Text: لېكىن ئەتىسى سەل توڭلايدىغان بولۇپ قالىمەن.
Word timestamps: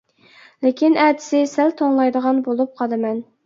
لېكىن 0.67 0.97
ئەتىسى 1.03 1.43
سەل 1.53 1.77
توڭلايدىغان 1.85 2.43
بولۇپ 2.51 2.77
قالىمەن. 2.83 3.25